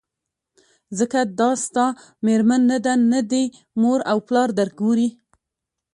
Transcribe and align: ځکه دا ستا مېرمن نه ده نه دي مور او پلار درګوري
ځکه 0.97 1.19
دا 1.39 1.49
ستا 1.63 1.85
مېرمن 2.25 2.61
نه 2.71 2.77
ده 2.85 2.93
نه 3.11 3.21
دي 3.31 3.43
مور 3.81 3.99
او 4.11 4.17
پلار 4.27 4.49
درګوري 4.59 5.09